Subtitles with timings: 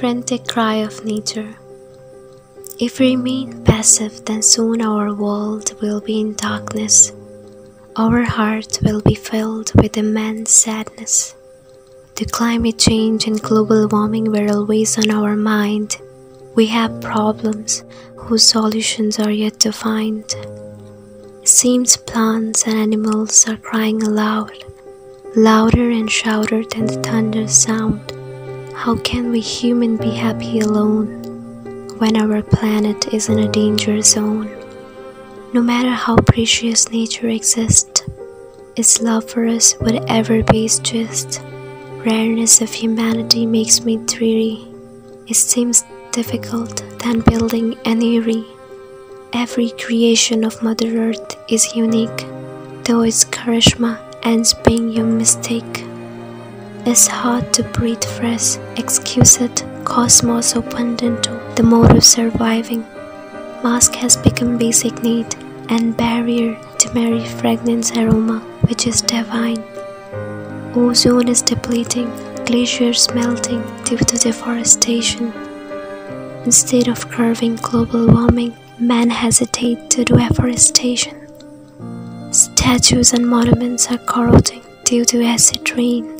[0.00, 1.54] frantic cry of nature.
[2.78, 7.12] If we remain passive, then soon our world will be in darkness.
[7.96, 11.34] Our hearts will be filled with immense sadness.
[12.14, 15.98] The climate change and global warming were always on our mind.
[16.54, 17.84] We have problems
[18.16, 20.24] whose solutions are yet to find.
[21.42, 24.64] It seems plants and animals are crying aloud,
[25.36, 28.19] louder and shouter than the thunder sound.
[28.80, 31.06] How can we human be happy alone
[31.98, 34.48] when our planet is in a danger zone?
[35.52, 38.02] No matter how precious nature exists,
[38.76, 41.42] its love for us would ever be its gist.
[42.06, 44.64] Rareness of humanity makes me dreary.
[45.26, 48.46] It seems difficult than building an eyrie.
[49.34, 52.24] Every creation of Mother Earth is unique,
[52.84, 55.84] though its charisma ends being your mistake.
[56.86, 62.86] It's hard to breathe fresh, exquisite cosmos opened into the mode of surviving.
[63.62, 65.26] Mask has become basic need
[65.68, 69.62] and barrier to marry fragrance aroma, which is divine.
[70.74, 72.10] Ozone is depleting,
[72.46, 75.32] glaciers melting due to deforestation.
[76.46, 81.28] Instead of curbing global warming, men hesitate to do afforestation.
[82.32, 86.19] Statues and monuments are corroding due to acid rain.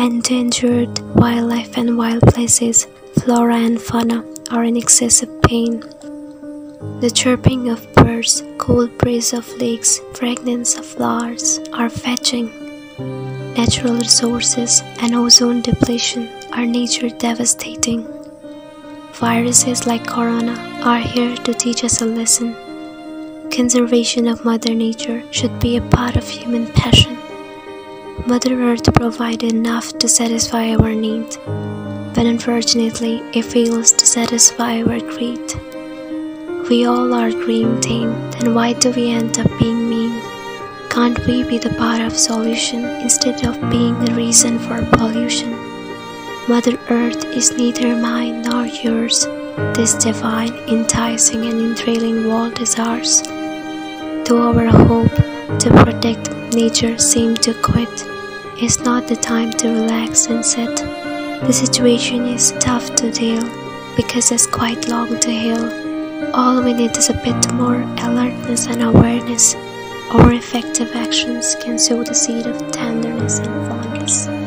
[0.00, 2.86] Endangered wildlife and wild places,
[3.22, 5.80] flora and fauna are in excessive pain.
[7.00, 12.48] The chirping of birds, cool breeze of lakes, fragrance of flowers are fetching.
[13.52, 18.08] Natural resources and ozone depletion are nature devastating.
[19.12, 22.56] Viruses like corona are here to teach us a lesson.
[23.50, 27.19] Conservation of Mother Nature should be a part of human passion.
[28.30, 31.26] Mother Earth provides enough to satisfy our need,
[32.14, 35.52] but unfortunately, it fails to satisfy our greed.
[36.68, 40.12] We all are green tame, then why do we end up being mean?
[40.90, 45.50] Can't we be the part of solution instead of being the reason for pollution?
[46.48, 49.24] Mother Earth is neither mine nor yours.
[49.74, 53.22] This divine, enticing, and enthralling world is ours.
[54.22, 55.16] Though our hope
[55.58, 58.06] to protect nature seems to quit,
[58.62, 60.76] it's not the time to relax and sit.
[60.76, 63.42] The situation is tough to deal
[63.96, 65.64] because it's quite long to heal.
[66.34, 69.54] All we need is a bit more alertness and awareness.
[70.12, 74.39] Our effective actions can sow the seed of tenderness and fondness.